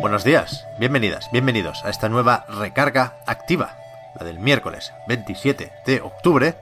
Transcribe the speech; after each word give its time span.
Buenos 0.00 0.24
días, 0.24 0.66
bienvenidas, 0.78 1.30
bienvenidos 1.30 1.84
a 1.84 1.90
esta 1.90 2.08
nueva 2.08 2.46
recarga 2.48 3.12
activa, 3.26 3.76
la 4.18 4.24
del 4.24 4.38
miércoles 4.38 4.94
27 5.08 5.70
de 5.84 6.00
octubre, 6.00 6.54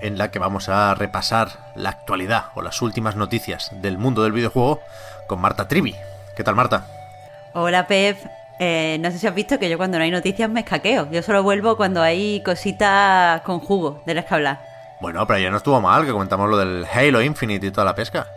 en 0.00 0.16
la 0.16 0.30
que 0.30 0.38
vamos 0.38 0.68
a 0.68 0.94
repasar 0.94 1.48
la 1.74 1.90
actualidad 1.90 2.44
o 2.54 2.62
las 2.62 2.82
últimas 2.82 3.16
noticias 3.16 3.72
del 3.82 3.98
mundo 3.98 4.22
del 4.22 4.30
videojuego 4.30 4.80
con 5.26 5.40
Marta 5.40 5.66
Trivi. 5.66 5.96
¿Qué 6.36 6.44
tal, 6.44 6.54
Marta? 6.54 6.86
Hola, 7.52 7.88
Pep. 7.88 8.16
Eh, 8.60 8.98
no 9.00 9.10
sé 9.10 9.18
si 9.18 9.26
has 9.26 9.34
visto 9.34 9.58
que 9.58 9.68
yo 9.68 9.76
cuando 9.76 9.98
no 9.98 10.04
hay 10.04 10.12
noticias 10.12 10.48
me 10.48 10.60
escaqueo. 10.60 11.10
Yo 11.10 11.20
solo 11.22 11.42
vuelvo 11.42 11.76
cuando 11.76 12.00
hay 12.00 12.42
cositas 12.44 13.40
con 13.40 13.58
jugo 13.58 14.02
de 14.06 14.14
las 14.14 14.26
que 14.26 14.34
hablar. 14.34 14.60
Bueno, 15.00 15.26
pero 15.26 15.40
ya 15.40 15.50
no 15.50 15.56
estuvo 15.56 15.80
mal 15.80 16.06
que 16.06 16.12
comentamos 16.12 16.48
lo 16.48 16.56
del 16.56 16.86
Halo 16.86 17.20
Infinite 17.20 17.66
y 17.66 17.70
toda 17.72 17.86
la 17.86 17.96
pesca. 17.96 18.28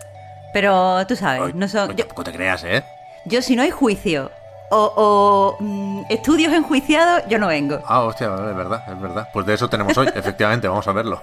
Pero 0.52 1.06
tú 1.06 1.16
sabes, 1.16 1.54
no 1.54 1.68
son. 1.68 1.90
Yo, 1.90 1.98
tampoco 1.98 2.24
te 2.24 2.34
creas, 2.34 2.64
¿eh? 2.64 2.84
yo 3.28 3.42
si 3.42 3.56
no 3.56 3.62
hay 3.62 3.72
juicio 3.72 4.32
o, 4.70 5.58
o, 5.60 5.64
mm, 5.64 6.04
estudios 6.10 6.54
enjuiciados, 6.54 7.24
yo 7.30 7.40
no 7.40 7.48
vengo. 7.48 7.80
Ah, 7.86 8.02
hostia, 8.02 8.28
es 8.28 8.56
verdad, 8.56 8.84
es 8.88 9.02
verdad. 9.02 9.28
Pues 9.34 9.46
de 9.46 9.54
eso 9.54 9.70
tenemos 9.70 9.98
hoy, 9.98 10.08
efectivamente, 10.16 10.68
vamos 10.68 10.88
a 10.88 10.92
verlo. 10.92 11.22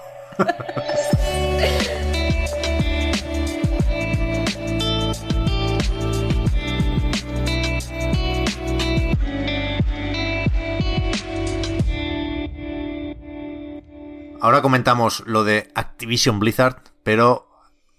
Ahora 14.40 14.60
comentamos 14.60 15.22
lo 15.26 15.42
de 15.42 15.70
Activision 15.74 16.38
Blizzard, 16.38 16.76
pero 17.02 17.48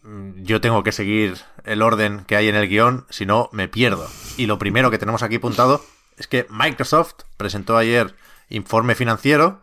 mm, 0.03 0.43
yo 0.43 0.61
tengo 0.61 0.83
que 0.83 0.91
seguir 0.91 1.37
el 1.63 1.81
orden 1.81 2.23
que 2.25 2.35
hay 2.35 2.49
en 2.49 2.55
el 2.55 2.69
guion, 2.69 3.07
si 3.09 3.25
no 3.25 3.49
me 3.51 3.67
pierdo. 3.67 4.07
Y 4.37 4.47
lo 4.47 4.59
primero 4.59 4.91
que 4.91 4.97
tenemos 4.97 5.23
aquí 5.23 5.35
apuntado 5.35 5.81
es 6.17 6.27
que 6.27 6.45
Microsoft 6.49 7.23
presentó 7.37 7.77
ayer 7.77 8.15
informe 8.49 8.95
financiero 8.95 9.61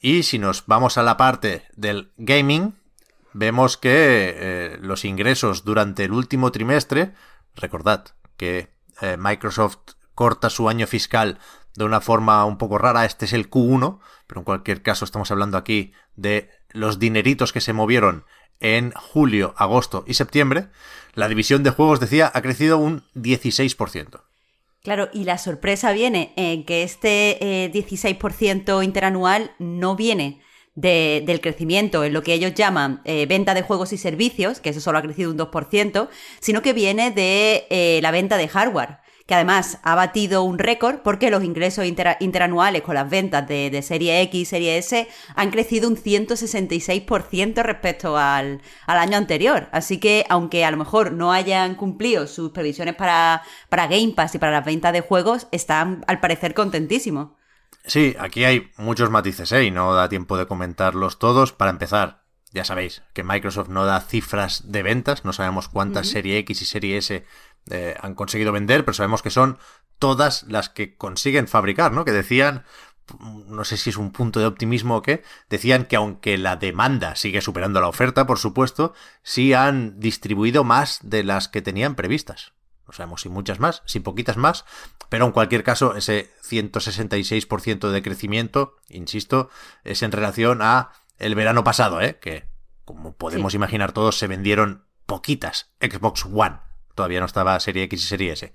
y 0.00 0.22
si 0.22 0.38
nos 0.38 0.66
vamos 0.66 0.98
a 0.98 1.02
la 1.02 1.16
parte 1.16 1.64
del 1.76 2.12
gaming, 2.16 2.74
vemos 3.32 3.76
que 3.76 4.34
eh, 4.36 4.78
los 4.80 5.04
ingresos 5.04 5.64
durante 5.64 6.04
el 6.04 6.12
último 6.12 6.52
trimestre, 6.52 7.12
recordad 7.54 8.06
que 8.36 8.72
eh, 9.00 9.16
Microsoft 9.18 9.78
corta 10.14 10.48
su 10.48 10.68
año 10.68 10.86
fiscal 10.86 11.38
de 11.74 11.84
una 11.84 12.00
forma 12.00 12.44
un 12.44 12.56
poco 12.56 12.78
rara, 12.78 13.04
este 13.04 13.24
es 13.24 13.32
el 13.32 13.50
Q1, 13.50 13.98
pero 14.26 14.40
en 14.40 14.44
cualquier 14.44 14.82
caso 14.82 15.04
estamos 15.04 15.30
hablando 15.30 15.58
aquí 15.58 15.92
de 16.16 16.50
los 16.70 16.98
dineritos 16.98 17.52
que 17.52 17.60
se 17.60 17.72
movieron 17.72 18.24
en 18.60 18.92
julio, 18.92 19.54
agosto 19.56 20.04
y 20.06 20.14
septiembre, 20.14 20.66
la 21.14 21.28
división 21.28 21.62
de 21.62 21.70
juegos, 21.70 22.00
decía, 22.00 22.30
ha 22.34 22.42
crecido 22.42 22.78
un 22.78 23.02
16%. 23.14 24.20
Claro, 24.82 25.08
y 25.12 25.24
la 25.24 25.38
sorpresa 25.38 25.92
viene 25.92 26.32
en 26.36 26.64
que 26.64 26.82
este 26.82 27.64
eh, 27.64 27.72
16% 27.72 28.84
interanual 28.84 29.52
no 29.58 29.96
viene 29.96 30.42
de- 30.74 31.22
del 31.24 31.40
crecimiento 31.40 32.04
en 32.04 32.12
lo 32.12 32.22
que 32.22 32.34
ellos 32.34 32.52
llaman 32.54 33.00
eh, 33.04 33.26
venta 33.26 33.54
de 33.54 33.62
juegos 33.62 33.92
y 33.92 33.96
servicios, 33.98 34.60
que 34.60 34.70
eso 34.70 34.80
solo 34.80 34.98
ha 34.98 35.02
crecido 35.02 35.30
un 35.30 35.38
2%, 35.38 36.08
sino 36.40 36.60
que 36.62 36.72
viene 36.72 37.10
de 37.12 37.66
eh, 37.70 38.00
la 38.02 38.10
venta 38.10 38.36
de 38.36 38.48
hardware, 38.48 38.98
que 39.26 39.34
además 39.34 39.78
ha 39.82 39.94
batido 39.94 40.42
un 40.42 40.58
récord 40.58 40.98
porque 41.02 41.30
los 41.30 41.42
ingresos 41.44 41.84
intera- 41.86 42.16
interanuales 42.20 42.82
con 42.82 42.94
las 42.94 43.08
ventas 43.08 43.46
de, 43.48 43.70
de 43.70 43.82
serie 43.82 44.20
X 44.22 44.40
y 44.40 44.44
serie 44.44 44.78
S 44.78 45.08
han 45.34 45.50
crecido 45.50 45.88
un 45.88 45.96
166% 45.96 47.62
respecto 47.62 48.16
al, 48.18 48.60
al 48.86 48.98
año 48.98 49.16
anterior. 49.16 49.68
Así 49.72 49.98
que, 49.98 50.24
aunque 50.28 50.64
a 50.64 50.70
lo 50.70 50.76
mejor 50.76 51.12
no 51.12 51.32
hayan 51.32 51.74
cumplido 51.74 52.26
sus 52.26 52.50
previsiones 52.50 52.94
para, 52.96 53.42
para 53.68 53.86
Game 53.86 54.12
Pass 54.14 54.34
y 54.34 54.38
para 54.38 54.52
las 54.52 54.64
ventas 54.64 54.92
de 54.92 55.00
juegos, 55.00 55.46
están 55.52 56.04
al 56.06 56.20
parecer 56.20 56.54
contentísimos. 56.54 57.30
Sí, 57.86 58.16
aquí 58.18 58.44
hay 58.44 58.70
muchos 58.78 59.10
matices, 59.10 59.52
¿eh? 59.52 59.64
Y 59.64 59.70
no 59.70 59.94
da 59.94 60.08
tiempo 60.08 60.36
de 60.38 60.46
comentarlos 60.46 61.18
todos. 61.18 61.52
Para 61.52 61.70
empezar, 61.70 62.23
ya 62.54 62.64
sabéis 62.64 63.02
que 63.12 63.24
Microsoft 63.24 63.68
no 63.68 63.84
da 63.84 64.00
cifras 64.00 64.70
de 64.70 64.82
ventas, 64.84 65.24
no 65.24 65.32
sabemos 65.32 65.68
cuántas 65.68 66.06
Serie 66.06 66.38
X 66.38 66.62
y 66.62 66.64
Serie 66.64 66.96
S 66.98 67.26
eh, 67.70 67.96
han 68.00 68.14
conseguido 68.14 68.52
vender, 68.52 68.84
pero 68.84 68.94
sabemos 68.94 69.22
que 69.22 69.30
son 69.30 69.58
todas 69.98 70.44
las 70.44 70.68
que 70.68 70.96
consiguen 70.96 71.48
fabricar, 71.48 71.90
¿no? 71.90 72.04
Que 72.04 72.12
decían, 72.12 72.64
no 73.48 73.64
sé 73.64 73.76
si 73.76 73.90
es 73.90 73.96
un 73.96 74.12
punto 74.12 74.38
de 74.38 74.46
optimismo 74.46 74.96
o 74.96 75.02
qué, 75.02 75.24
decían 75.50 75.86
que 75.86 75.96
aunque 75.96 76.38
la 76.38 76.54
demanda 76.54 77.16
sigue 77.16 77.40
superando 77.40 77.80
la 77.80 77.88
oferta, 77.88 78.24
por 78.24 78.38
supuesto, 78.38 78.94
sí 79.24 79.52
han 79.52 79.98
distribuido 79.98 80.62
más 80.62 81.00
de 81.02 81.24
las 81.24 81.48
que 81.48 81.60
tenían 81.60 81.96
previstas. 81.96 82.52
No 82.86 82.92
sabemos 82.92 83.22
si 83.22 83.28
muchas 83.28 83.58
más, 83.58 83.82
si 83.86 83.98
poquitas 83.98 84.36
más, 84.36 84.64
pero 85.08 85.26
en 85.26 85.32
cualquier 85.32 85.64
caso, 85.64 85.96
ese 85.96 86.30
166% 86.48 87.90
de 87.90 88.02
crecimiento, 88.02 88.76
insisto, 88.88 89.48
es 89.82 90.02
en 90.02 90.12
relación 90.12 90.60
a 90.62 90.90
el 91.18 91.34
verano 91.34 91.64
pasado, 91.64 92.00
¿eh? 92.00 92.18
que 92.20 92.44
como 92.84 93.14
podemos 93.16 93.52
Sí. 93.52 93.56
imaginar 93.56 93.92
todos, 93.92 94.18
se 94.18 94.26
vendieron 94.26 94.84
poquitas 95.06 95.72
Xbox 95.80 96.26
One. 96.26 96.58
Todavía 96.94 97.20
no 97.20 97.26
estaba 97.26 97.58
Serie 97.60 97.84
X 97.84 98.02
y 98.04 98.06
Serie 98.06 98.32
S. 98.32 98.52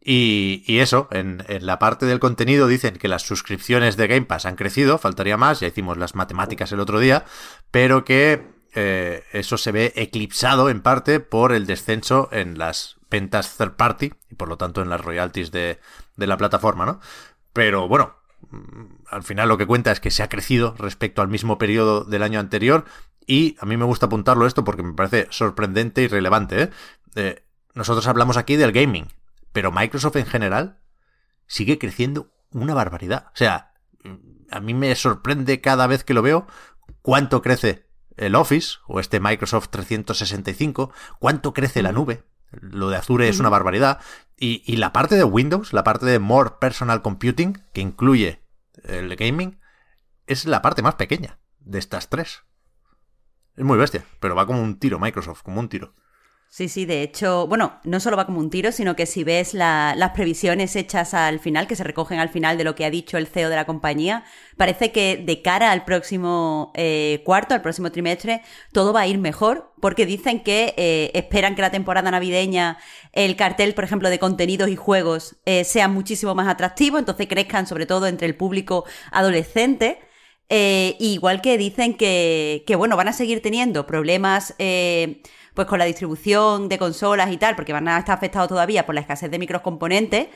Y, 0.00 0.62
y 0.66 0.78
eso, 0.78 1.08
en, 1.10 1.44
en 1.48 1.66
la 1.66 1.78
parte 1.78 2.06
del 2.06 2.20
contenido 2.20 2.68
dicen 2.68 2.96
que 2.96 3.08
las 3.08 3.22
suscripciones 3.22 3.96
de 3.96 4.06
Game 4.06 4.26
Pass 4.26 4.46
han 4.46 4.54
crecido, 4.56 4.98
faltaría 4.98 5.36
más, 5.36 5.60
ya 5.60 5.66
hicimos 5.66 5.96
las 5.96 6.14
matemáticas 6.14 6.70
el 6.72 6.80
otro 6.80 7.00
día, 7.00 7.24
pero 7.72 8.04
que 8.04 8.54
eh, 8.74 9.24
eso 9.32 9.58
se 9.58 9.72
ve 9.72 9.92
eclipsado 9.96 10.70
en 10.70 10.80
parte 10.80 11.18
por 11.20 11.52
el 11.52 11.66
descenso 11.66 12.28
en 12.30 12.56
las 12.56 12.96
ventas 13.10 13.56
third 13.56 13.72
party 13.76 14.12
y 14.30 14.34
por 14.36 14.48
lo 14.48 14.56
tanto 14.56 14.80
en 14.82 14.90
las 14.90 15.00
royalties 15.00 15.50
de, 15.50 15.80
de 16.16 16.26
la 16.26 16.36
plataforma, 16.36 16.86
¿no? 16.86 17.00
Pero 17.52 17.88
bueno, 17.88 18.16
al 19.10 19.22
final 19.22 19.48
lo 19.48 19.58
que 19.58 19.66
cuenta 19.66 19.92
es 19.92 20.00
que 20.00 20.10
se 20.10 20.22
ha 20.22 20.28
crecido 20.28 20.74
respecto 20.78 21.22
al 21.22 21.28
mismo 21.28 21.58
periodo 21.58 22.04
del 22.04 22.22
año 22.22 22.40
anterior 22.40 22.84
y 23.26 23.56
a 23.60 23.66
mí 23.66 23.76
me 23.76 23.84
gusta 23.84 24.06
apuntarlo 24.06 24.46
esto 24.46 24.64
porque 24.64 24.82
me 24.82 24.94
parece 24.94 25.26
sorprendente 25.30 26.02
y 26.02 26.08
relevante. 26.08 26.62
¿eh? 26.62 26.70
Eh, 27.16 27.44
nosotros 27.74 28.06
hablamos 28.06 28.36
aquí 28.36 28.56
del 28.56 28.72
gaming, 28.72 29.08
pero 29.52 29.72
Microsoft 29.72 30.16
en 30.16 30.26
general 30.26 30.78
sigue 31.46 31.78
creciendo 31.78 32.32
una 32.52 32.74
barbaridad. 32.74 33.26
O 33.28 33.36
sea, 33.36 33.74
a 34.50 34.60
mí 34.60 34.74
me 34.74 34.94
sorprende 34.94 35.60
cada 35.60 35.86
vez 35.86 36.04
que 36.04 36.14
lo 36.14 36.22
veo 36.22 36.46
cuánto 37.02 37.42
crece 37.42 37.86
el 38.16 38.34
Office 38.34 38.78
o 38.86 39.00
este 39.00 39.20
Microsoft 39.20 39.68
365, 39.70 40.92
cuánto 41.18 41.52
crece 41.52 41.82
la 41.82 41.92
nube. 41.92 42.24
Lo 42.50 42.88
de 42.88 42.96
Azure 42.96 43.28
es 43.28 43.40
una 43.40 43.48
barbaridad. 43.48 44.00
Y, 44.36 44.62
y 44.66 44.76
la 44.76 44.92
parte 44.92 45.16
de 45.16 45.24
Windows, 45.24 45.72
la 45.72 45.84
parte 45.84 46.06
de 46.06 46.18
More 46.18 46.52
Personal 46.60 47.02
Computing, 47.02 47.62
que 47.72 47.80
incluye 47.80 48.42
el 48.84 49.14
gaming, 49.16 49.58
es 50.26 50.44
la 50.44 50.62
parte 50.62 50.82
más 50.82 50.96
pequeña 50.96 51.38
de 51.60 51.78
estas 51.78 52.08
tres. 52.08 52.44
Es 53.56 53.64
muy 53.64 53.78
bestia, 53.78 54.04
pero 54.20 54.34
va 54.34 54.46
como 54.46 54.62
un 54.62 54.78
tiro 54.78 54.98
Microsoft, 54.98 55.42
como 55.42 55.60
un 55.60 55.68
tiro. 55.68 55.94
Sí, 56.48 56.68
sí, 56.70 56.86
de 56.86 57.02
hecho, 57.02 57.46
bueno, 57.48 57.80
no 57.84 58.00
solo 58.00 58.16
va 58.16 58.24
como 58.24 58.38
un 58.40 58.48
tiro, 58.48 58.72
sino 58.72 58.96
que 58.96 59.04
si 59.04 59.24
ves 59.24 59.52
la- 59.52 59.94
las 59.94 60.12
previsiones 60.12 60.74
hechas 60.74 61.12
al 61.12 61.38
final, 61.38 61.66
que 61.66 61.76
se 61.76 61.84
recogen 61.84 62.18
al 62.18 62.30
final 62.30 62.56
de 62.56 62.64
lo 62.64 62.74
que 62.74 62.86
ha 62.86 62.90
dicho 62.90 63.18
el 63.18 63.26
CEO 63.26 63.50
de 63.50 63.56
la 63.56 63.66
compañía, 63.66 64.24
parece 64.56 64.90
que 64.90 65.18
de 65.18 65.42
cara 65.42 65.70
al 65.70 65.84
próximo 65.84 66.72
eh, 66.74 67.20
cuarto, 67.26 67.52
al 67.54 67.60
próximo 67.60 67.92
trimestre, 67.92 68.40
todo 68.72 68.94
va 68.94 69.02
a 69.02 69.06
ir 69.06 69.18
mejor, 69.18 69.74
porque 69.82 70.06
dicen 70.06 70.42
que 70.42 70.72
eh, 70.78 71.10
esperan 71.14 71.56
que 71.56 71.62
la 71.62 71.70
temporada 71.70 72.10
navideña, 72.10 72.78
el 73.12 73.36
cartel, 73.36 73.74
por 73.74 73.84
ejemplo, 73.84 74.08
de 74.08 74.18
contenidos 74.18 74.70
y 74.70 74.76
juegos 74.76 75.36
eh, 75.44 75.62
sea 75.64 75.88
muchísimo 75.88 76.34
más 76.34 76.48
atractivo, 76.48 76.96
entonces 76.98 77.26
crezcan 77.28 77.66
sobre 77.66 77.84
todo 77.84 78.06
entre 78.06 78.26
el 78.28 78.34
público 78.36 78.84
adolescente. 79.12 79.98
Igual 80.48 81.40
que 81.42 81.58
dicen 81.58 81.96
que, 81.96 82.62
que, 82.66 82.76
bueno, 82.76 82.96
van 82.96 83.08
a 83.08 83.12
seguir 83.12 83.42
teniendo 83.42 83.86
problemas 83.86 84.54
pues 85.56 85.66
con 85.66 85.80
la 85.80 85.86
distribución 85.86 86.68
de 86.68 86.78
consolas 86.78 87.32
y 87.32 87.38
tal, 87.38 87.56
porque 87.56 87.72
van 87.72 87.88
a 87.88 87.98
estar 87.98 88.16
afectados 88.16 88.48
todavía 88.48 88.86
por 88.86 88.94
la 88.94 89.00
escasez 89.00 89.30
de 89.30 89.38
microcomponentes, 89.40 90.28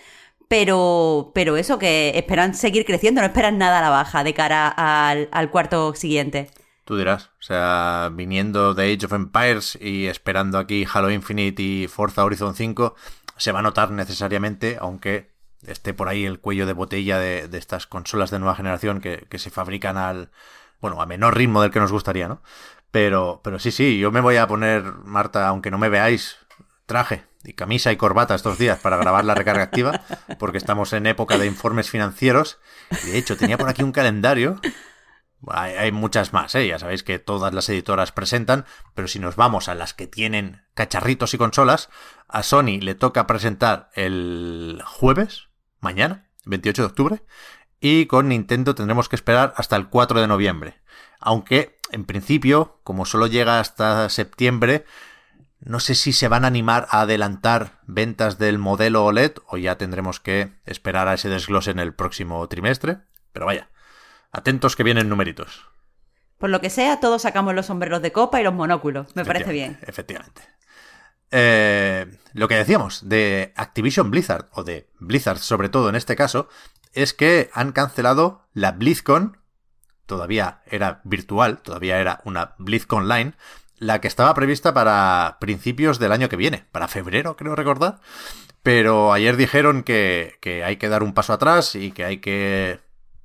pero, 0.49 1.31
pero 1.35 1.57
eso, 1.57 1.79
que 1.79 2.11
esperan 2.17 2.55
seguir 2.55 2.85
creciendo, 2.85 3.21
no 3.21 3.29
esperan 3.29 3.59
nada 3.59 3.79
a 3.79 3.83
la 3.83 3.91
baja 3.91 4.25
de 4.25 4.35
cara 4.35 4.67
al, 4.69 5.29
al 5.31 5.51
cuarto 5.51 5.95
siguiente. 5.95 6.51
Tú 6.85 6.97
dirás, 6.97 7.31
o 7.39 7.43
sea, 7.43 8.11
viniendo 8.13 8.75
de 8.75 8.93
Age 8.93 9.07
of 9.07 9.13
Empires 9.13 9.79
y 9.81 10.07
esperando 10.07 10.59
aquí 10.59 10.85
Halo 10.93 11.11
Infinite 11.11 11.63
y 11.63 11.87
Forza 11.87 12.25
Horizon 12.25 12.57
5, 12.57 12.97
se 13.37 13.53
va 13.53 13.61
a 13.61 13.63
notar 13.63 13.93
necesariamente, 13.93 14.79
aunque 14.81 15.31
esté 15.67 15.95
por 15.95 16.09
ahí 16.09 16.25
el 16.25 16.41
cuello 16.41 16.67
de 16.67 16.73
botella 16.73 17.19
de, 17.19 17.49
estas 17.53 17.87
consolas 17.87 18.31
de 18.31 18.39
nueva 18.39 18.57
generación 18.57 19.01
que, 19.01 19.27
que, 19.29 19.39
se 19.39 19.51
fabrican 19.51 19.99
al, 19.99 20.31
bueno, 20.81 21.01
a 21.01 21.07
menor 21.07 21.37
ritmo 21.37 21.63
del 21.63 21.71
que 21.71 21.79
nos 21.79 21.93
gustaría, 21.93 22.27
¿no? 22.27 22.41
Pero, 22.91 23.41
pero 23.45 23.59
sí, 23.59 23.71
sí, 23.71 23.99
yo 23.99 24.11
me 24.11 24.21
voy 24.21 24.37
a 24.37 24.47
poner, 24.47 24.83
Marta, 25.05 25.47
aunque 25.49 25.71
no 25.71 25.79
me 25.79 25.89
veáis, 25.89 26.39
traje 26.87 27.25
y 27.45 27.55
camisa 27.55 27.93
y 27.93 27.97
corbata 27.97 28.35
estos 28.35 28.59
días 28.59 28.79
para 28.81 28.97
grabar 28.97 29.25
la 29.25 29.35
recarga 29.35 29.63
activa, 29.63 30.03
porque 30.39 30.59
estamos 30.59 30.93
en 30.93 31.07
época 31.07 31.39
de 31.39 31.47
informes 31.47 31.89
financieros. 31.89 32.59
de 33.05 33.17
hecho, 33.17 33.37
tenía 33.37 33.59
por 33.59 33.69
aquí 33.69 33.83
un 33.83 33.93
calendario. 33.93 34.61
Hay, 35.49 35.91
muchas 35.91 36.35
más, 36.35 36.55
¿eh? 36.55 36.67
ya 36.67 36.79
sabéis 36.79 37.03
que 37.03 37.19
todas 37.19 37.55
las 37.55 37.67
editoras 37.71 38.13
presentan, 38.13 38.67
pero 38.95 39.09
si 39.09 39.19
nos 39.19 39.37
vamos 39.37 39.69
a 39.69 39.75
las 39.75 39.95
que 39.95 40.07
tienen 40.07 40.63
cacharritos 40.75 41.33
y 41.33 41.39
consolas, 41.39 41.89
a 42.29 42.43
Sony 42.43 42.79
le 42.83 42.95
toca 42.95 43.27
presentar 43.27 43.89
el 43.95 44.83
jueves, 44.85 45.49
mañana, 45.81 46.29
28 46.45 46.83
de 46.83 46.87
octubre, 46.87 47.23
y 47.81 48.05
con 48.05 48.29
Nintendo 48.29 48.75
tendremos 48.75 49.09
que 49.09 49.17
esperar 49.17 49.55
hasta 49.57 49.77
el 49.77 49.89
4 49.89 50.21
de 50.21 50.27
noviembre. 50.27 50.83
Aunque, 51.19 51.80
en 51.93 52.05
principio, 52.05 52.81
como 52.85 53.05
solo 53.05 53.27
llega 53.27 53.61
hasta 53.61 54.09
septiembre, 54.09 54.85
no 55.61 55.79
sé 55.79 55.95
si 55.95 56.13
se 56.13 56.29
van 56.29 56.45
a 56.45 56.49
animar 56.49 56.87
a 56.91 57.03
adelantar 57.03 57.81
ventas 57.87 58.39
del 58.39 58.59
modelo 58.59 59.05
OLED 59.05 59.33
o 59.47 59.59
ya 59.59 59.77
tendremos 59.77 60.19
que 60.19 60.53
esperar 60.65 61.09
a 61.09 61.15
ese 61.15 61.29
desglose 61.29 61.71
en 61.71 61.79
el 61.79 61.95
próximo 61.95 62.47
trimestre. 62.49 62.99
Pero 63.33 63.47
vaya, 63.47 63.71
atentos 64.33 64.75
que 64.75 64.85
vienen 64.85 65.09
numeritos. 65.09 65.67
Por 66.39 66.49
lo 66.49 66.63
que 66.63 66.71
sea, 66.71 67.01
todos 67.01 67.23
sacamos 67.23 67.55
los 67.55 67.67
sombreros 67.67 68.01
de 68.01 68.13
copa 68.13 68.41
y 68.41 68.45
los 68.45 68.55
monóculos. 68.55 69.15
Me 69.15 69.27
parece 69.27 69.53
bien. 69.53 69.79
Efectivamente. 69.83 70.43
Eh, 71.31 72.07
lo 72.33 72.49
que 72.49 72.57
decíamos 72.57 73.09
de 73.09 73.53
Activision 73.57 74.11
Blizzard, 74.11 74.49
o 74.53 74.65
de 74.65 74.89
Blizzard 74.99 75.39
sobre 75.39 75.69
todo 75.69 75.91
en 75.91 75.97
este 75.97 76.17
caso, 76.17 76.49
es 76.93 77.13
que 77.13 77.51
han 77.53 77.73
cancelado 77.73 78.49
la 78.55 78.73
BlizzCon. 78.73 79.39
Todavía 80.11 80.59
era 80.67 81.01
virtual, 81.05 81.59
todavía 81.59 82.01
era 82.01 82.21
una 82.25 82.57
BlizzCon 82.59 83.09
Line, 83.09 83.35
la 83.79 84.01
que 84.01 84.09
estaba 84.09 84.35
prevista 84.35 84.75
para 84.75 85.37
principios 85.39 86.01
del 86.01 86.11
año 86.11 86.29
que 86.29 86.35
viene, 86.35 86.65
para 86.73 86.89
febrero, 86.89 87.37
creo 87.37 87.55
recordar. 87.55 88.01
Pero 88.65 89.13
ayer 89.13 89.37
dijeron 89.37 89.85
que, 89.85 90.37
que, 90.41 90.65
hay 90.65 90.79
que 90.79 90.89
dar 90.89 91.05
un 91.05 91.15
paso 91.15 91.33
atrás 91.33 91.77
y 91.77 91.93
que 91.93 92.05
hay 92.05 92.19
que 92.19 92.81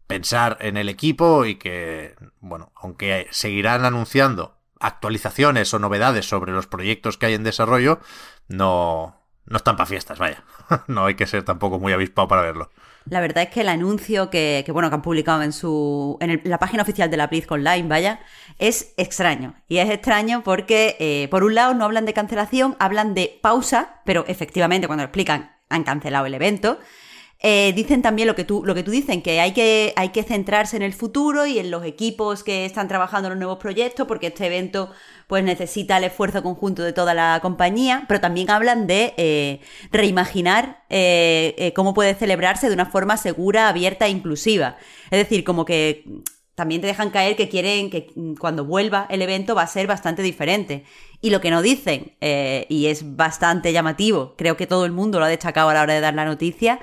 pensar 0.05 0.59
en 0.61 0.77
el 0.77 0.87
equipo 0.87 1.45
y 1.45 1.55
que, 1.55 2.13
bueno, 2.39 2.71
aunque 2.75 3.27
seguirán 3.31 3.83
anunciando 3.83 4.55
actualizaciones 4.79 5.73
o 5.73 5.79
novedades 5.79 6.29
sobre 6.29 6.51
los 6.51 6.67
proyectos 6.67 7.17
que 7.17 7.25
hay 7.25 7.33
en 7.33 7.43
desarrollo, 7.43 7.99
no, 8.47 9.25
no 9.47 9.57
están 9.57 9.75
para 9.75 9.88
fiestas, 9.88 10.19
vaya. 10.19 10.43
no 10.85 11.05
hay 11.05 11.15
que 11.15 11.25
ser 11.25 11.41
tampoco 11.41 11.79
muy 11.79 11.93
avispado 11.93 12.27
para 12.27 12.43
verlo. 12.43 12.69
La 13.07 13.21
verdad 13.21 13.43
es 13.43 13.49
que 13.49 13.61
el 13.61 13.69
anuncio 13.69 14.29
que, 14.31 14.65
bueno, 14.73 14.89
que 14.89 14.95
han 14.95 15.01
publicado 15.01 15.43
en 15.43 15.53
su 15.53 16.17
en 16.19 16.41
la 16.43 16.57
página 16.57 16.81
oficial 16.81 17.11
de 17.11 17.17
la 17.17 17.27
BlizzCon 17.27 17.59
Online, 17.59 17.87
vaya, 17.87 18.19
es 18.57 18.93
extraño. 18.97 19.55
Y 19.67 19.77
es 19.77 19.89
extraño 19.89 20.43
porque, 20.43 20.97
eh, 20.99 21.27
por 21.29 21.43
un 21.43 21.53
lado, 21.53 21.73
no 21.75 21.85
hablan 21.85 22.05
de 22.05 22.13
cancelación, 22.13 22.75
hablan 22.79 23.13
de 23.13 23.39
pausa, 23.41 24.01
pero 24.05 24.25
efectivamente, 24.27 24.87
cuando 24.87 25.03
lo 25.03 25.07
explican, 25.07 25.55
han 25.69 25.83
cancelado 25.83 26.25
el 26.25 26.33
evento. 26.33 26.79
Eh, 27.47 27.74
dicen 27.74 28.01
también 28.01 28.27
lo 28.27 28.33
que 28.33 28.44
tú, 28.44 28.63
lo 28.65 28.74
que 28.74 28.81
tú 28.81 28.89
dicen, 28.89 29.21
que 29.21 29.39
hay, 29.39 29.51
que 29.51 29.94
hay 29.97 30.09
que 30.09 30.24
centrarse 30.24 30.77
en 30.77 30.81
el 30.81 30.94
futuro 30.94 31.45
y 31.45 31.59
en 31.59 31.69
los 31.69 31.86
equipos 31.86 32.44
que 32.44 32.65
están 32.65 32.88
trabajando 32.88 33.27
en 33.27 33.33
los 33.33 33.38
nuevos 33.38 33.59
proyectos, 33.59 34.07
porque 34.07 34.27
este 34.27 34.47
evento 34.47 34.89
pues 35.27 35.44
necesita 35.44 35.97
el 35.97 36.06
esfuerzo 36.06 36.42
conjunto 36.42 36.81
de 36.81 36.92
toda 36.92 37.13
la 37.13 37.38
compañía, 37.44 38.06
pero 38.07 38.19
también 38.19 38.50
hablan 38.50 38.88
de 38.88 39.13
eh, 39.18 39.59
reimaginar 39.92 40.86
eh, 40.89 41.71
cómo 41.75 41.94
puede 41.94 42.15
celebrarse 42.15 42.68
de 42.68 42.74
una 42.74 42.88
forma 42.88 43.15
segura, 43.15 43.69
abierta 43.69 44.07
e 44.07 44.09
inclusiva. 44.09 44.77
Es 45.12 45.19
decir, 45.19 45.44
como 45.44 45.65
que 45.65 46.03
también 46.56 46.81
te 46.81 46.88
dejan 46.88 47.12
caer 47.12 47.36
que 47.36 47.48
quieren 47.48 47.91
que 47.91 48.07
cuando 48.39 48.65
vuelva 48.65 49.06
el 49.12 49.21
evento 49.21 49.53
va 49.53 49.62
a 49.62 49.68
ser 49.68 49.86
bastante 49.86 50.24
diferente. 50.24 50.83
Y 51.21 51.30
lo 51.30 51.41
que 51.41 51.51
no 51.51 51.62
dicen, 51.62 52.13
y 52.21 52.88
es 52.88 53.15
bastante 53.15 53.71
llamativo, 53.71 54.33
creo 54.36 54.57
que 54.57 54.65
todo 54.65 54.86
el 54.86 54.94
mundo 54.94 55.19
lo 55.19 55.25
ha 55.25 55.30
destacado 55.30 55.69
a 55.69 55.75
la 55.75 55.83
hora 55.83 55.94
de 55.94 56.00
dar 56.00 56.15
la 56.15 56.25
noticia, 56.25 56.80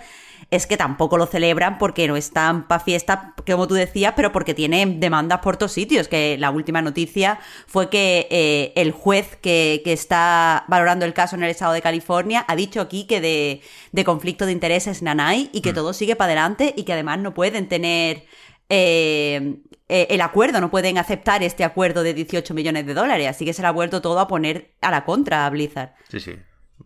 es 0.52 0.66
que 0.66 0.76
tampoco 0.76 1.16
lo 1.16 1.24
celebran 1.24 1.78
porque 1.78 2.06
no 2.06 2.14
están 2.14 2.68
para 2.68 2.84
fiesta, 2.84 3.34
como 3.46 3.66
tú 3.66 3.72
decías, 3.72 4.12
pero 4.14 4.32
porque 4.32 4.52
tienen 4.52 5.00
demandas 5.00 5.38
por 5.38 5.56
todos 5.56 5.72
sitios. 5.72 6.08
Que 6.08 6.36
la 6.38 6.50
última 6.50 6.82
noticia 6.82 7.40
fue 7.66 7.88
que 7.88 8.28
eh, 8.30 8.74
el 8.76 8.92
juez 8.92 9.36
que, 9.36 9.82
está 9.86 10.66
valorando 10.68 11.06
el 11.06 11.14
caso 11.14 11.36
en 11.36 11.42
el 11.42 11.48
estado 11.48 11.72
de 11.72 11.80
California 11.80 12.44
ha 12.46 12.54
dicho 12.54 12.82
aquí 12.82 13.06
que 13.06 13.22
de, 13.22 14.04
conflicto 14.04 14.44
de 14.44 14.52
intereses 14.52 15.00
nanay 15.00 15.48
y 15.54 15.62
que 15.62 15.72
mm. 15.72 15.74
todo 15.74 15.94
sigue 15.94 16.16
para 16.16 16.32
adelante 16.32 16.74
y 16.76 16.82
que 16.82 16.92
además 16.92 17.18
no 17.18 17.32
pueden 17.32 17.66
tener 17.66 18.24
eh, 18.68 19.56
eh, 19.88 20.06
el 20.10 20.20
acuerdo, 20.20 20.60
no 20.60 20.70
pueden 20.70 20.98
aceptar 20.98 21.42
este 21.42 21.64
acuerdo 21.64 22.02
de 22.02 22.12
18 22.12 22.52
millones 22.52 22.84
de 22.84 22.92
dólares. 22.92 23.26
Así 23.26 23.46
que 23.46 23.54
se 23.54 23.62
le 23.62 23.68
ha 23.68 23.72
vuelto 23.72 24.02
todo 24.02 24.20
a 24.20 24.28
poner 24.28 24.74
a 24.82 24.90
la 24.90 25.06
contra 25.06 25.46
a 25.46 25.50
Blizzard. 25.50 25.94
Sí, 26.10 26.20
sí. 26.20 26.36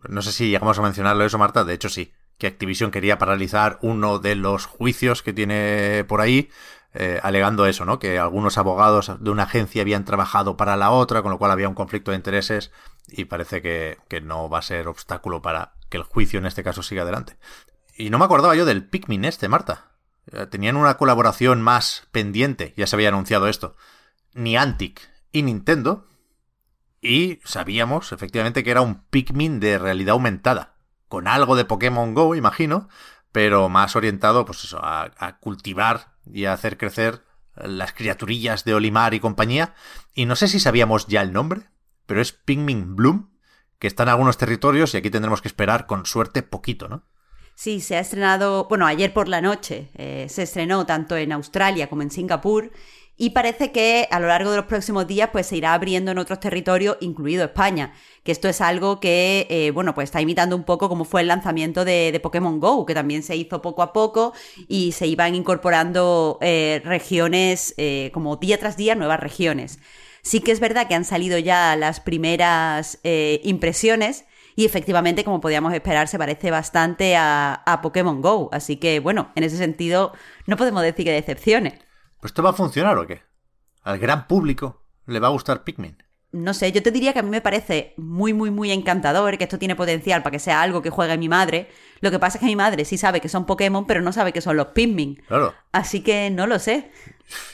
No 0.07 0.21
sé 0.21 0.31
si 0.31 0.49
llegamos 0.49 0.79
a 0.79 0.81
mencionarlo 0.83 1.25
eso, 1.25 1.37
Marta. 1.37 1.65
De 1.65 1.73
hecho, 1.73 1.89
sí 1.89 2.13
que 2.37 2.47
Activision 2.47 2.91
quería 2.91 3.17
paralizar 3.17 3.79
uno 3.81 4.19
de 4.19 4.35
los 4.35 4.65
juicios 4.65 5.23
que 5.23 5.33
tiene 5.33 6.05
por 6.07 6.21
ahí, 6.21 6.49
eh, 6.93 7.19
alegando 7.23 7.65
eso, 7.65 7.85
¿no? 7.85 7.99
Que 7.99 8.19
algunos 8.19 8.57
abogados 8.57 9.11
de 9.19 9.29
una 9.29 9.43
agencia 9.43 9.81
habían 9.81 10.05
trabajado 10.05 10.57
para 10.57 10.77
la 10.77 10.91
otra, 10.91 11.21
con 11.21 11.31
lo 11.31 11.37
cual 11.37 11.51
había 11.51 11.69
un 11.69 11.75
conflicto 11.75 12.11
de 12.11 12.17
intereses 12.17 12.71
y 13.07 13.25
parece 13.25 13.61
que, 13.61 13.97
no 14.21 14.49
va 14.49 14.59
a 14.59 14.63
ser 14.63 14.87
obstáculo 14.87 15.41
para 15.41 15.73
que 15.89 15.97
el 15.97 16.03
juicio 16.03 16.39
en 16.39 16.45
este 16.45 16.63
caso 16.63 16.83
siga 16.83 17.03
adelante. 17.03 17.37
Y 17.95 18.09
no 18.09 18.19
me 18.19 18.25
acordaba 18.25 18.55
yo 18.55 18.65
del 18.65 18.87
Pikmin 18.87 19.25
este, 19.25 19.47
Marta. 19.47 19.91
Eh, 20.31 20.45
tenían 20.45 20.75
una 20.75 20.97
colaboración 20.97 21.61
más 21.61 22.07
pendiente, 22.11 22.73
ya 22.77 22.85
se 22.85 22.95
había 22.95 23.09
anunciado 23.09 23.47
esto. 23.47 23.75
Niantic 24.33 25.09
y 25.31 25.41
Nintendo. 25.41 26.05
Y 27.01 27.39
sabíamos, 27.43 28.11
efectivamente, 28.11 28.63
que 28.63 28.71
era 28.71 28.81
un 28.81 29.03
Pikmin 29.05 29.59
de 29.59 29.77
realidad 29.77 30.13
aumentada 30.13 30.76
con 31.07 31.27
algo 31.27 31.55
de 31.55 31.65
Pokémon 31.65 32.13
Go, 32.13 32.35
imagino, 32.35 32.89
pero 33.31 33.69
más 33.69 33.95
orientado, 33.95 34.45
pues 34.45 34.63
eso, 34.63 34.79
a, 34.81 35.37
cultivar 35.39 36.15
y 36.25 36.45
a 36.45 36.53
hacer 36.53 36.77
crecer 36.77 37.23
las 37.55 37.93
criaturillas 37.93 38.63
de 38.63 38.73
Olimar 38.73 39.13
y 39.13 39.19
compañía. 39.19 39.73
Y 40.13 40.25
no 40.25 40.35
sé 40.35 40.47
si 40.47 40.59
sabíamos 40.59 41.07
ya 41.07 41.21
el 41.21 41.33
nombre, 41.33 41.69
pero 42.05 42.21
es 42.21 42.31
Pingmin 42.31 42.95
Bloom, 42.95 43.29
que 43.79 43.87
está 43.87 44.03
en 44.03 44.09
algunos 44.09 44.37
territorios 44.37 44.93
y 44.93 44.97
aquí 44.97 45.09
tendremos 45.09 45.41
que 45.41 45.47
esperar 45.47 45.85
con 45.85 46.05
suerte 46.05 46.43
poquito, 46.43 46.87
¿no? 46.87 47.03
Sí, 47.55 47.81
se 47.81 47.95
ha 47.95 47.99
estrenado, 47.99 48.67
bueno, 48.67 48.85
ayer 48.85 49.13
por 49.13 49.27
la 49.27 49.41
noche 49.41 49.89
eh, 49.95 50.27
se 50.29 50.43
estrenó 50.43 50.85
tanto 50.85 51.17
en 51.17 51.31
Australia 51.31 51.89
como 51.89 52.03
en 52.03 52.11
Singapur 52.11 52.71
y 53.17 53.31
parece 53.31 53.71
que 53.71 54.07
a 54.11 54.19
lo 54.19 54.27
largo 54.27 54.51
de 54.51 54.57
los 54.57 54.67
próximos 54.67 55.07
días 55.07 55.29
pues 55.31 55.47
se 55.47 55.57
irá 55.57 55.73
abriendo 55.73 56.11
en 56.11 56.19
otros 56.19 56.39
territorios, 56.39 56.97
incluido 57.01 57.45
España, 57.45 57.93
que 58.23 58.31
esto 58.31 58.47
es 58.47 58.61
algo 58.61 58.99
que, 58.99 59.47
eh, 59.49 59.71
bueno, 59.71 59.95
pues 59.95 60.05
está 60.05 60.21
imitando 60.21 60.55
un 60.55 60.63
poco 60.63 60.87
como 60.87 61.03
fue 61.03 61.21
el 61.21 61.27
lanzamiento 61.27 61.83
de, 61.83 62.19
Pokémon 62.21 62.59
Go, 62.59 62.85
que 62.85 62.93
también 62.93 63.23
se 63.23 63.35
hizo 63.35 63.61
poco 63.61 63.81
a 63.81 63.91
poco 63.91 64.33
y 64.67 64.91
se 64.91 65.07
iban 65.07 65.33
incorporando 65.33 66.37
eh, 66.41 66.81
regiones, 66.85 67.73
eh, 67.77 68.11
como 68.13 68.35
día 68.37 68.59
tras 68.59 68.77
día, 68.77 68.95
nuevas 68.95 69.19
regiones. 69.19 69.79
Sí 70.21 70.41
que 70.41 70.51
es 70.51 70.59
verdad 70.59 70.87
que 70.87 70.95
han 70.95 71.05
salido 71.05 71.39
ya 71.39 71.75
las 71.75 71.99
primeras 71.99 72.99
impresiones, 73.43 74.25
y 74.55 74.65
efectivamente, 74.65 75.23
como 75.23 75.39
podíamos 75.39 75.73
esperar, 75.73 76.07
se 76.07 76.17
parece 76.17 76.49
bastante 76.49 77.15
a, 77.15 77.53
a, 77.53 77.81
Pokémon 77.81 78.21
Go. 78.21 78.49
Así 78.51 78.77
que, 78.77 78.99
bueno, 78.99 79.31
en 79.35 79.43
ese 79.43 79.55
sentido, 79.55 80.13
no 80.47 80.57
podemos 80.57 80.81
decir 80.81 81.05
que 81.05 81.11
decepcione. 81.11 81.86
¿Pues 82.19 82.31
esto 82.31 82.43
va 82.43 82.51
a 82.51 82.53
funcionar 82.53 82.97
o 82.97 83.05
qué? 83.05 83.21
¿Al 83.83 83.99
gran 83.99 84.27
público 84.27 84.83
le 85.05 85.19
va 85.19 85.27
a 85.27 85.31
gustar 85.31 85.63
Pikmin? 85.63 86.03
No 86.33 86.53
sé, 86.53 86.71
yo 86.73 86.83
te 86.83 86.91
diría 86.91 87.13
que 87.13 87.19
a 87.19 87.23
mí 87.23 87.29
me 87.29 87.41
parece 87.41 87.93
muy, 87.95 88.33
muy, 88.33 88.51
muy 88.51 88.71
encantador, 88.71 89.37
que 89.37 89.45
esto 89.45 89.57
tiene 89.57 89.77
potencial 89.77 90.23
para 90.23 90.31
que 90.31 90.39
sea 90.39 90.61
algo 90.61 90.81
que 90.81 90.89
juegue 90.89 91.17
mi 91.17 91.29
madre. 91.29 91.69
Lo 92.01 92.11
que 92.11 92.19
pasa 92.19 92.37
es 92.37 92.41
que 92.41 92.47
mi 92.47 92.55
madre 92.55 92.83
sí 92.83 92.97
sabe 92.97 93.21
que 93.21 93.29
son 93.29 93.45
Pokémon, 93.45 93.87
pero 93.87 94.01
no 94.01 94.11
sabe 94.11 94.33
que 94.33 94.41
son 94.41 94.57
los 94.57 94.67
Pikmin. 94.67 95.23
Claro. 95.27 95.53
Así 95.71 96.01
que 96.01 96.29
no 96.29 96.45
lo 96.45 96.59
sé. 96.59 96.91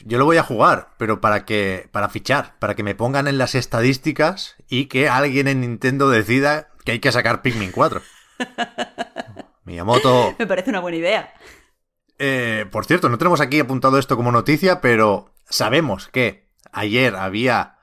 Yo 0.05 0.17
lo 0.17 0.25
voy 0.25 0.37
a 0.37 0.43
jugar, 0.43 0.89
pero 0.97 1.21
para 1.21 1.45
que. 1.45 1.87
para 1.91 2.09
fichar, 2.09 2.57
para 2.57 2.73
que 2.73 2.83
me 2.83 2.95
pongan 2.95 3.27
en 3.27 3.37
las 3.37 3.53
estadísticas 3.53 4.55
y 4.67 4.85
que 4.85 5.07
alguien 5.07 5.47
en 5.47 5.61
Nintendo 5.61 6.09
decida 6.09 6.69
que 6.83 6.93
hay 6.93 6.99
que 6.99 7.11
sacar 7.11 7.43
Pikmin 7.43 7.71
4. 7.71 8.01
Miyamoto. 9.65 10.35
me 10.37 10.47
parece 10.47 10.71
una 10.71 10.79
buena 10.79 10.97
idea. 10.97 11.33
Eh, 12.19 12.65
por 12.71 12.85
cierto, 12.85 13.09
no 13.09 13.17
tenemos 13.17 13.41
aquí 13.41 13.59
apuntado 13.59 13.97
esto 13.97 14.15
como 14.15 14.31
noticia, 14.31 14.81
pero 14.81 15.33
sabemos 15.49 16.07
que 16.07 16.47
ayer 16.71 17.15
había 17.15 17.77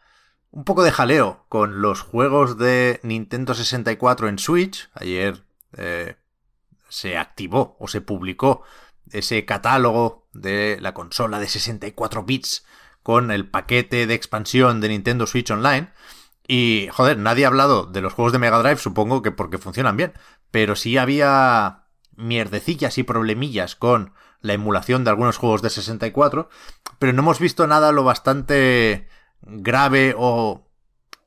un 0.51 0.65
poco 0.65 0.83
de 0.83 0.93
jaleo 0.93 1.45
con 1.49 1.81
los 1.81 2.03
juegos 2.03 2.59
de 2.59 3.01
Nintendo 3.03 3.55
64 3.55 4.29
en 4.29 4.39
Switch. 4.39 4.91
Ayer 4.95 5.45
eh, 5.77 6.17
se 6.89 7.17
activó 7.19 7.77
o 7.79 7.89
se 7.89 8.01
publicó 8.01 8.63
ese 9.13 9.45
catálogo 9.45 10.29
de 10.33 10.79
la 10.81 10.95
consola 10.95 11.39
de 11.39 11.49
64 11.49 12.25
bits 12.25 12.65
con 13.03 13.31
el 13.31 13.49
paquete 13.49 14.07
de 14.07 14.15
expansión 14.15 14.81
de 14.81 14.89
Nintendo 14.89 15.27
Switch 15.27 15.51
Online. 15.51 15.91
Y, 16.47 16.89
joder, 16.93 17.17
nadie 17.19 17.45
ha 17.45 17.49
hablado 17.49 17.87
de 17.87 18.01
los 18.01 18.13
juegos 18.13 18.33
de 18.33 18.41
Mega 18.41 18.59
Drive, 18.59 18.79
supongo 18.79 19.23
que 19.23 19.31
porque 19.31 19.59
funcionan 19.59 19.97
bien. 19.97 20.13
Pero 20.51 20.75
sí 20.75 20.99
había 20.99 21.80
mierdecillas 22.21 22.99
y 22.99 23.03
problemillas 23.03 23.75
con 23.77 24.12
la 24.41 24.55
emulación 24.55 25.05
de 25.05 25.11
algunos 25.11 25.37
juegos 25.37 25.62
de 25.62 25.71
64. 25.71 26.49
Pero 26.99 27.12
no 27.12 27.23
hemos 27.23 27.41
visto 27.41 27.67
nada 27.67 27.93
lo 27.93 28.05
bastante 28.05 29.09
grave 29.43 30.15
o... 30.17 30.67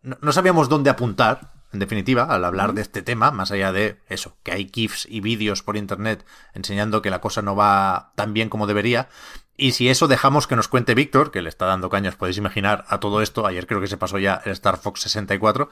No, 0.01 0.33
sabíamos 0.33 0.67
dónde 0.67 0.89
apuntar, 0.89 1.53
en 1.71 1.79
definitiva, 1.79 2.23
al 2.23 2.43
hablar 2.43 2.73
de 2.73 2.81
este 2.81 3.01
tema, 3.01 3.31
más 3.31 3.51
allá 3.51 3.71
de 3.71 4.01
eso, 4.09 4.35
que 4.43 4.51
hay 4.51 4.69
GIFs 4.71 5.07
y 5.09 5.21
vídeos 5.21 5.63
por 5.63 5.77
internet 5.77 6.25
enseñando 6.53 7.01
que 7.01 7.09
la 7.09 7.21
cosa 7.21 7.41
no 7.41 7.55
va 7.55 8.11
tan 8.15 8.33
bien 8.33 8.49
como 8.49 8.67
debería. 8.67 9.07
Y 9.55 9.71
si 9.71 9.87
eso 9.87 10.09
dejamos 10.09 10.45
que 10.45 10.57
nos 10.57 10.67
cuente 10.67 10.93
Víctor, 10.93 11.31
que 11.31 11.41
le 11.41 11.47
está 11.47 11.65
dando 11.65 11.89
caños, 11.89 12.15
podéis 12.15 12.37
imaginar, 12.37 12.83
a 12.89 12.99
todo 12.99 13.21
esto, 13.21 13.47
ayer 13.47 13.65
creo 13.65 13.79
que 13.79 13.87
se 13.87 13.97
pasó 13.97 14.19
ya 14.19 14.41
el 14.43 14.51
Star 14.51 14.77
Fox 14.77 15.01
64, 15.01 15.69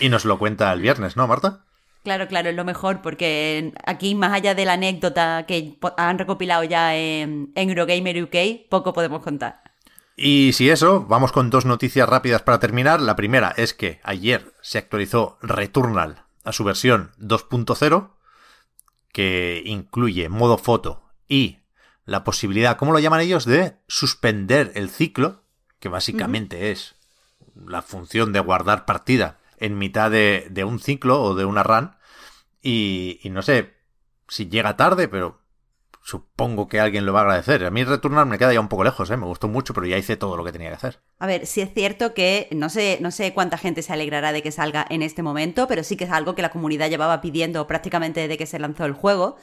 y 0.00 0.08
nos 0.08 0.24
lo 0.24 0.38
cuenta 0.38 0.72
el 0.72 0.80
viernes, 0.80 1.16
¿no, 1.16 1.26
Marta? 1.26 1.64
Claro, 2.04 2.28
claro, 2.28 2.50
es 2.50 2.54
lo 2.54 2.66
mejor, 2.66 3.00
porque 3.00 3.72
aquí, 3.86 4.14
más 4.14 4.30
allá 4.34 4.54
de 4.54 4.66
la 4.66 4.74
anécdota 4.74 5.46
que 5.48 5.78
han 5.96 6.18
recopilado 6.18 6.62
ya 6.62 6.94
en, 6.94 7.50
Eurogamer 7.54 8.22
UK, 8.22 8.68
poco 8.68 8.92
podemos 8.92 9.22
contar. 9.22 9.62
Y 10.14 10.52
si 10.52 10.68
eso, 10.68 11.06
vamos 11.06 11.32
con 11.32 11.48
dos 11.48 11.64
noticias 11.64 12.06
rápidas 12.06 12.42
para 12.42 12.60
terminar. 12.60 13.00
La 13.00 13.16
primera 13.16 13.54
es 13.56 13.72
que 13.72 14.00
ayer 14.04 14.52
se 14.60 14.76
actualizó 14.76 15.38
Returnal 15.40 16.26
a 16.44 16.52
su 16.52 16.62
versión 16.62 17.12
2.0, 17.18 18.10
que 19.10 19.62
incluye 19.64 20.28
modo 20.28 20.58
foto 20.58 21.08
y 21.26 21.60
la 22.04 22.22
posibilidad, 22.22 22.76
¿cómo 22.76 22.92
lo 22.92 22.98
llaman 22.98 23.22
ellos?, 23.22 23.46
de 23.46 23.76
suspender 23.88 24.72
el 24.74 24.90
ciclo, 24.90 25.42
que 25.80 25.88
básicamente 25.88 26.70
es 26.70 26.96
la 27.54 27.80
función 27.80 28.34
de 28.34 28.40
guardar 28.40 28.84
partida 28.84 29.38
en 29.58 29.78
mitad 29.78 30.10
de, 30.10 30.64
un 30.66 30.80
ciclo 30.80 31.22
o 31.22 31.34
de 31.34 31.44
una 31.44 31.62
run. 31.62 31.96
Y, 32.62 33.20
no 33.30 33.42
sé 33.42 33.74
si 34.28 34.48
llega 34.48 34.76
tarde, 34.76 35.08
pero 35.08 35.42
supongo 36.02 36.68
que 36.68 36.80
alguien 36.80 37.06
lo 37.06 37.12
va 37.12 37.20
a 37.20 37.22
agradecer. 37.22 37.64
A 37.64 37.70
mí 37.70 37.82
retornar 37.82 38.26
me 38.26 38.38
queda 38.38 38.52
ya 38.52 38.60
un 38.60 38.68
poco 38.68 38.84
lejos, 38.84 39.10
¿eh? 39.10 39.16
me 39.16 39.26
gustó 39.26 39.48
mucho, 39.48 39.72
pero 39.72 39.86
ya 39.86 39.96
hice 39.96 40.16
todo 40.16 40.36
lo 40.36 40.44
que 40.44 40.52
tenía 40.52 40.68
que 40.68 40.76
hacer. 40.76 41.00
A 41.18 41.26
ver, 41.26 41.46
sí 41.46 41.62
es 41.62 41.72
cierto 41.72 42.12
que 42.12 42.48
no 42.52 42.68
sé, 42.68 42.98
no 43.00 43.10
sé 43.10 43.32
cuánta 43.32 43.56
gente 43.56 43.82
se 43.82 43.92
alegrará 43.92 44.32
de 44.32 44.42
que 44.42 44.52
salga 44.52 44.86
en 44.90 45.02
este 45.02 45.22
momento, 45.22 45.66
pero 45.66 45.82
sí 45.82 45.96
que 45.96 46.04
es 46.04 46.10
algo 46.10 46.34
que 46.34 46.42
la 46.42 46.50
comunidad 46.50 46.90
llevaba 46.90 47.22
pidiendo 47.22 47.66
prácticamente 47.66 48.20
desde 48.20 48.36
que 48.36 48.46
se 48.46 48.58
lanzó 48.58 48.84
el 48.84 48.92
juego. 48.92 49.36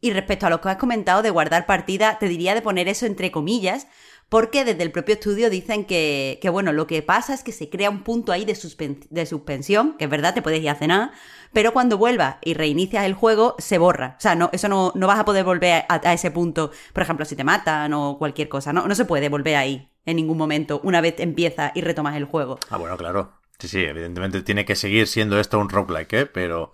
Y 0.00 0.12
respecto 0.12 0.46
a 0.46 0.50
lo 0.50 0.60
que 0.60 0.68
has 0.68 0.76
comentado 0.76 1.22
de 1.22 1.30
guardar 1.30 1.66
partida, 1.66 2.18
te 2.18 2.28
diría 2.28 2.54
de 2.54 2.62
poner 2.62 2.88
eso 2.88 3.06
entre 3.06 3.30
comillas, 3.30 3.86
porque 4.28 4.64
desde 4.64 4.82
el 4.82 4.90
propio 4.90 5.14
estudio 5.14 5.48
dicen 5.48 5.84
que, 5.84 6.40
bueno, 6.52 6.72
lo 6.72 6.86
que 6.86 7.02
pasa 7.02 7.32
es 7.32 7.42
que 7.42 7.52
se 7.52 7.70
crea 7.70 7.90
un 7.90 8.02
punto 8.02 8.32
ahí 8.32 8.44
de, 8.44 8.54
suspensión, 8.54 9.96
que 9.96 10.04
es 10.04 10.10
verdad, 10.10 10.34
te 10.34 10.42
puedes 10.42 10.62
ir 10.62 10.68
a 10.68 10.74
cenar, 10.74 11.12
pero 11.52 11.72
cuando 11.72 11.96
vuelvas 11.96 12.36
y 12.42 12.54
reinicias 12.54 13.06
el 13.06 13.14
juego, 13.14 13.54
se 13.58 13.78
borra. 13.78 14.16
O 14.18 14.20
sea, 14.20 14.34
no, 14.34 14.50
eso 14.52 14.68
no, 14.68 14.92
no 14.94 15.06
vas 15.06 15.18
a 15.18 15.24
poder 15.24 15.44
volver 15.44 15.84
a, 15.88 16.12
ese 16.12 16.30
punto, 16.30 16.70
por 16.92 17.02
ejemplo, 17.02 17.24
si 17.24 17.36
te 17.36 17.44
matan 17.44 17.92
o 17.94 18.18
cualquier 18.18 18.48
cosa, 18.48 18.72
no, 18.72 18.86
no 18.86 18.94
se 18.94 19.06
puede 19.06 19.28
volver 19.28 19.56
ahí 19.56 19.90
en 20.04 20.16
ningún 20.16 20.38
momento 20.38 20.80
una 20.84 21.00
vez 21.00 21.14
empieza 21.18 21.72
y 21.74 21.80
retomas 21.80 22.16
el 22.16 22.24
juego. 22.24 22.58
Ah, 22.70 22.76
bueno, 22.76 22.96
claro. 22.96 23.32
Sí, 23.58 23.66
sí, 23.66 23.80
evidentemente 23.80 24.42
tiene 24.42 24.64
que 24.64 24.76
seguir 24.76 25.08
siendo 25.08 25.40
esto 25.40 25.58
un 25.58 25.68
roguelike, 25.68 26.12
¿eh? 26.12 26.26
Pero 26.26 26.72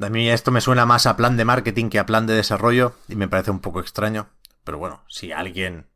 a 0.00 0.10
mí 0.10 0.28
esto 0.28 0.50
me 0.50 0.60
suena 0.60 0.84
más 0.84 1.06
a 1.06 1.16
plan 1.16 1.38
de 1.38 1.46
marketing 1.46 1.88
que 1.88 1.98
a 1.98 2.04
plan 2.04 2.26
de 2.26 2.34
desarrollo 2.34 2.94
y 3.08 3.16
me 3.16 3.28
parece 3.28 3.50
un 3.50 3.60
poco 3.60 3.80
extraño. 3.80 4.28
Pero 4.62 4.78
bueno, 4.78 5.02
si 5.08 5.32
alguien 5.32 5.86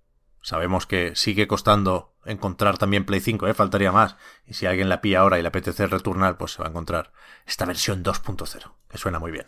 Sabemos 0.47 0.87
que 0.87 1.17
sigue 1.17 1.49
costando 1.49 2.15
encontrar 2.25 2.79
también 2.79 3.05
Play 3.05 3.19
5, 3.19 3.49
¿eh? 3.49 3.55
faltaría 3.55 3.91
más. 3.91 4.15
Y 4.47 4.55
si 4.55 4.65
alguien 4.65 4.89
la 4.89 5.01
pilla 5.01 5.19
ahora 5.19 5.41
y 5.41 5.43
le 5.43 5.49
apetece 5.49 5.89
retornar, 5.89 6.39
pues 6.39 6.53
se 6.53 6.63
va 6.63 6.69
a 6.69 6.71
encontrar 6.71 7.11
esta 7.49 7.65
versión 7.65 8.05
2.0, 8.05 8.73
que 8.89 8.97
suena 8.97 9.19
muy 9.19 9.33
bien. 9.33 9.47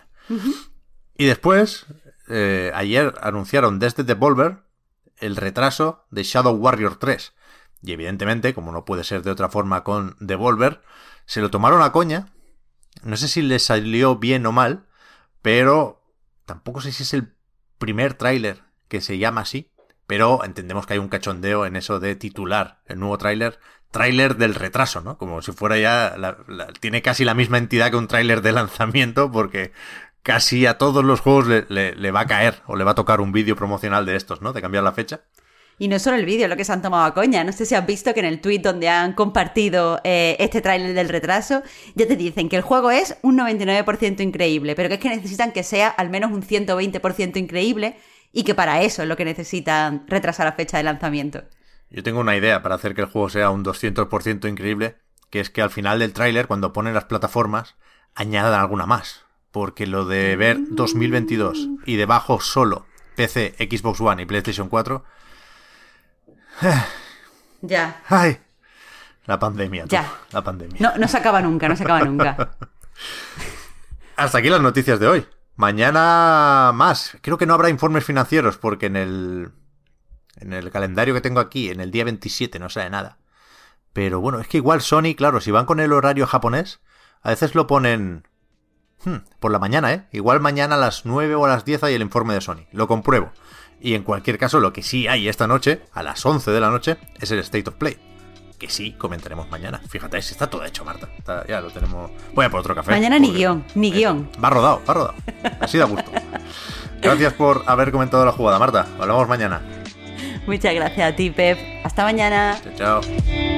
Y 1.17 1.27
después, 1.27 1.87
eh, 2.29 2.73
ayer 2.75 3.15
anunciaron 3.23 3.79
desde 3.79 4.03
Devolver 4.03 4.65
el 5.19 5.37
retraso 5.37 6.05
de 6.11 6.25
Shadow 6.25 6.57
Warrior 6.57 6.97
3. 6.97 7.33
Y 7.81 7.93
evidentemente, 7.93 8.53
como 8.53 8.73
no 8.73 8.85
puede 8.85 9.05
ser 9.05 9.23
de 9.23 9.31
otra 9.31 9.49
forma 9.51 9.85
con 9.85 10.17
Devolver, 10.19 10.83
se 11.27 11.41
lo 11.41 11.49
tomaron 11.49 11.81
a 11.83 11.93
coña. 11.93 12.33
No 13.05 13.17
sé 13.17 13.29
si 13.29 13.41
le 13.43 13.61
salió 13.61 14.17
bien 14.17 14.45
o 14.47 14.51
mal, 14.51 14.89
pero 15.43 16.03
tampoco 16.45 16.81
sé 16.81 16.91
si 16.91 17.05
es 17.05 17.15
el 17.15 17.37
primer 17.79 18.15
tráiler 18.15 18.65
que 18.89 19.01
se 19.01 19.19
llama 19.19 19.43
así 19.43 19.71
pero 20.09 20.43
entendemos 20.43 20.87
que 20.87 20.95
hay 20.95 20.99
un 20.99 21.09
cachondeo 21.09 21.67
en 21.67 21.77
eso 21.77 22.01
de 22.01 22.17
titular 22.17 22.79
el 22.87 22.99
nuevo 22.99 23.19
tráiler, 23.19 23.59
tráiler 23.91 24.37
del 24.37 24.55
retraso, 24.55 25.03
¿no? 25.03 25.19
Como 25.19 25.43
si 25.43 25.53
fuera 25.53 25.77
ya, 25.79 26.17
tiene 26.81 27.03
casi 27.03 27.27
la 27.27 27.35
misma 27.35 27.59
entidad 27.59 27.91
que 27.91 27.99
un 27.99 28.09
tráiler 28.09 28.41
de 28.41 28.53
lanzamiento, 28.53 29.31
porque 29.31 29.71
casi 30.23 30.65
a 30.65 30.79
todos 30.79 31.05
los 31.05 31.21
juegos 31.21 31.47
le, 31.47 32.11
va 32.11 32.21
a 32.21 32.27
caer 32.27 32.63
o 32.67 32.75
le 32.75 32.85
va 32.85 32.93
a 32.93 32.95
tocar 32.95 33.21
un 33.21 33.33
vídeo 33.33 33.55
promocional 33.55 34.07
de 34.07 34.17
estos, 34.17 34.41
¿no? 34.41 34.55
De 34.55 34.63
cambiar 34.63 34.83
la 34.83 34.93
fecha. 34.93 35.21
Y 35.79 35.89
no 35.89 35.99
solo 35.99 36.17
el 36.17 36.25
vídeo, 36.25 36.49
lo 36.49 36.57
que 36.57 36.65
se 36.65 36.73
han 36.73 36.81
tomado 36.81 37.05
a 37.05 37.13
coña. 37.13 37.45
No 37.45 37.53
sé 37.53 37.67
si 37.67 37.75
has 37.75 37.87
visto 37.87 38.15
que 38.15 38.21
en 38.21 38.27
el 38.27 38.41
tweet 38.41 38.61
donde 38.61 38.89
han 38.89 39.13
compartido 39.13 40.01
eh, 40.05 40.37
este 40.41 40.63
tráiler 40.63 40.95
del 40.95 41.11
retraso, 41.11 41.63
ya 41.95 42.09
te 42.09 42.17
dicen 42.17 42.49
que 42.49 42.57
el 42.57 42.63
juego 42.63 42.91
es 42.91 43.19
un 43.21 43.39
99% 43.39 44.21
increíble, 44.23 44.75
pero 44.75 44.89
que 44.89 44.95
es 44.95 45.01
que 45.01 45.11
necesitan 45.11 45.53
que 45.53 45.63
sea 45.63 45.89
al 45.89 46.09
menos 46.09 46.33
un 46.33 46.43
120% 46.43 47.37
increíble 47.37 47.97
y 48.39 48.45
que 48.45 48.55
para 48.55 48.83
eso 48.83 49.03
es 49.03 49.09
lo 49.09 49.17
que 49.17 49.25
necesitan 49.25 50.05
retrasar 50.07 50.47
la 50.47 50.53
fecha 50.53 50.77
de 50.77 50.85
lanzamiento. 50.85 51.43
Yo 51.91 52.05
tengo 52.05 52.21
una 52.21 52.37
idea 52.37 52.63
para 52.63 52.77
hacer 52.77 52.95
que 52.95 53.01
el 53.01 53.09
juego 53.09 53.29
sea 53.29 53.51
un 53.51 53.65
200% 53.65 54.49
increíble, 54.49 54.97
que 55.29 55.41
es 55.41 55.51
que 55.51 55.61
al 55.61 55.71
final 55.71 55.99
del 55.99 56.13
tráiler, 56.13 56.47
cuando 56.47 56.73
ponen 56.73 56.95
las 56.95 57.07
plataformas, 57.07 57.75
añadan 58.15 58.61
alguna 58.61 58.87
más. 58.87 59.25
Porque 59.51 59.89
lo 59.89 60.05
de 60.05 60.37
ver 60.37 60.59
2022 60.71 61.67
y 61.85 61.97
debajo 61.97 62.41
solo 62.41 62.87
PC, 63.17 63.57
Xbox 63.59 64.01
One 64.01 64.23
y 64.23 64.27
PlayStation 64.27 64.69
4... 64.69 65.05
ya. 67.63 68.03
¡Ay! 68.09 68.39
La 69.27 69.41
pandemia. 69.41 69.87
Ya. 69.89 70.13
La 70.31 70.45
pandemia. 70.45 70.77
No, 70.79 70.97
no 70.97 71.09
se 71.09 71.17
acaba 71.17 71.43
nunca, 71.43 71.69
no 71.69 71.75
se 71.75 71.83
acaba 71.83 72.03
nunca. 72.03 72.53
Hasta 74.15 74.39
aquí 74.39 74.49
las 74.49 74.61
noticias 74.61 75.01
de 75.01 75.09
hoy. 75.09 75.27
Mañana 75.59 76.71
más. 76.73 77.19
Creo 77.21 77.37
que 77.37 77.45
no 77.45 77.53
habrá 77.53 77.69
informes 77.69 78.05
financieros 78.05 78.59
porque 78.59 78.87
en 78.87 78.95
el 78.95 79.51
en 80.37 80.53
el 80.53 80.71
calendario 80.71 81.15
que 81.15 81.21
tengo 81.21 81.41
aquí, 81.41 81.69
en 81.69 81.81
el 81.81 81.91
día 81.91 82.05
27, 82.05 82.61
no 82.61 82.69
sale 82.69 82.91
nada. 82.91 83.19
Pero 83.93 84.21
bueno, 84.21 84.39
es 84.39 84.47
que 84.47 84.59
igual 84.59 84.83
Sony, 84.83 85.17
claro, 85.17 85.41
si 85.41 85.51
van 85.51 85.67
con 85.67 85.81
el 85.81 85.93
horario 85.93 86.29
japonés, 86.29 86.79
a 87.23 87.31
veces 87.31 87.57
lo 87.57 87.67
ponen 87.67 88.29
hmm, 89.05 89.17
por 89.41 89.51
la 89.51 89.59
mañana, 89.59 89.93
¿eh? 89.93 90.07
Igual 90.13 90.39
mañana 90.39 90.77
a 90.77 90.79
las 90.79 91.05
9 91.05 91.35
o 91.35 91.45
a 91.45 91.49
las 91.49 91.65
10 91.65 91.83
hay 91.83 91.95
el 91.95 92.03
informe 92.03 92.35
de 92.35 92.41
Sony. 92.41 92.69
Lo 92.71 92.87
compruebo. 92.87 93.33
Y 93.81 93.95
en 93.95 94.05
cualquier 94.05 94.39
caso, 94.39 94.61
lo 94.61 94.73
que 94.73 94.85
sí 94.85 95.09
hay 95.09 95.29
esta 95.29 95.49
noche, 95.49 95.83
a 95.93 96.05
las 96.05 96.25
11 96.25 96.53
de 96.53 96.61
la 96.61 96.71
noche, 96.71 96.99
es 97.21 97.33
el 97.33 97.41
State 97.41 97.69
of 97.69 97.75
Play 97.75 98.08
que 98.59 98.69
sí 98.69 98.93
comentaremos 98.93 99.49
mañana. 99.49 99.81
Fíjate, 99.89 100.19
está 100.19 100.49
todo 100.49 100.65
hecho, 100.65 100.85
Marta. 100.85 101.09
ya 101.49 101.61
lo 101.61 101.71
tenemos. 101.71 102.11
Voy 102.35 102.45
a 102.45 102.51
por 102.51 102.61
otro 102.61 102.75
café. 102.75 102.91
Mañana 102.91 103.19
ni 103.19 103.33
guion, 103.33 103.65
ni 103.75 103.91
guion. 103.93 104.29
Va 104.43 104.51
rodado, 104.51 104.83
va 104.89 104.95
rodado. 104.95 105.15
Así 105.61 105.79
da 105.79 105.85
gusto. 105.85 106.11
Gracias 107.01 107.33
por 107.35 107.63
haber 107.67 107.93
comentado 107.93 108.25
la 108.25 108.33
jugada, 108.33 108.59
Marta. 108.59 108.87
Hablamos 108.99 109.29
mañana. 109.29 109.63
Muchas 110.47 110.75
gracias 110.75 111.13
a 111.13 111.15
ti, 111.15 111.31
Pep. 111.31 111.59
Hasta 111.85 112.03
mañana. 112.05 112.59
Chao, 112.77 113.03
chao. 113.03 113.58